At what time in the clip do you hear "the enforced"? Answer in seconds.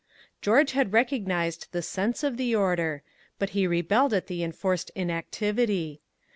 4.25-4.89